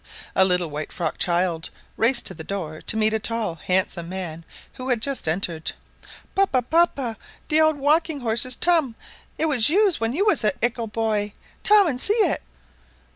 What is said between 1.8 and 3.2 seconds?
raced to the door to meet a